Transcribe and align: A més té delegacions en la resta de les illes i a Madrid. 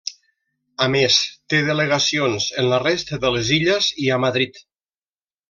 A 0.85 0.85
més 0.93 1.17
té 1.53 1.59
delegacions 1.67 2.47
en 2.63 2.71
la 2.73 2.81
resta 2.85 3.21
de 3.27 3.33
les 3.37 3.53
illes 3.59 3.91
i 4.07 4.11
a 4.17 4.19
Madrid. 4.27 4.61